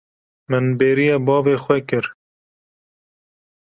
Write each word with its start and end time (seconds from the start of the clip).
Min 0.49 0.65
bêriya 0.79 1.17
bavê 1.27 1.55
xwe 1.63 1.77
kir. 1.89 2.05